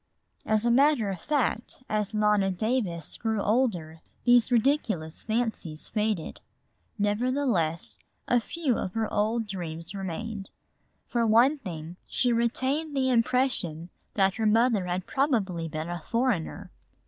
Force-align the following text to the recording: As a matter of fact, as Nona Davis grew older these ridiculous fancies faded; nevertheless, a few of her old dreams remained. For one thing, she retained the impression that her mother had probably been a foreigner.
As 0.47 0.65
a 0.65 0.71
matter 0.71 1.11
of 1.11 1.21
fact, 1.21 1.83
as 1.87 2.11
Nona 2.11 2.49
Davis 2.49 3.17
grew 3.17 3.39
older 3.39 4.01
these 4.23 4.51
ridiculous 4.51 5.23
fancies 5.23 5.87
faded; 5.87 6.39
nevertheless, 6.97 7.99
a 8.27 8.39
few 8.39 8.79
of 8.79 8.95
her 8.95 9.13
old 9.13 9.45
dreams 9.45 9.93
remained. 9.93 10.49
For 11.05 11.27
one 11.27 11.59
thing, 11.59 11.97
she 12.07 12.33
retained 12.33 12.95
the 12.97 13.11
impression 13.11 13.91
that 14.15 14.33
her 14.37 14.47
mother 14.47 14.87
had 14.87 15.05
probably 15.05 15.67
been 15.67 15.87
a 15.87 16.01
foreigner. 16.01 16.71